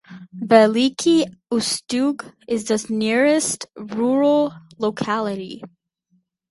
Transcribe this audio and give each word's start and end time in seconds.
Veliky 0.41 1.25
Ustyug 1.51 2.33
is 2.47 2.63
the 2.65 2.83
nearest 2.89 3.67
rural 3.77 4.51
locality. 4.79 5.61